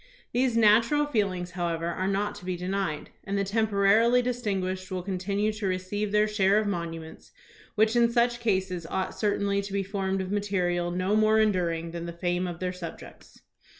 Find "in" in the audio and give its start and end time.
7.95-8.11